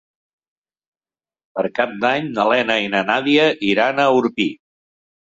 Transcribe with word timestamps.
Per 1.59 1.63
Cap 1.79 1.93
d'Any 2.05 2.31
na 2.37 2.45
Lena 2.53 2.79
i 2.87 2.87
na 2.95 3.03
Nàdia 3.11 3.45
iran 3.75 4.03
a 4.05 4.07
Orpí. 4.23 4.49